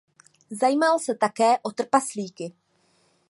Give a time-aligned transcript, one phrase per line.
[0.51, 2.53] Zajímal se také o trpaslíky.